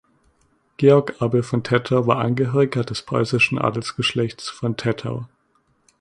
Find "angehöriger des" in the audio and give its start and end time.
2.17-3.03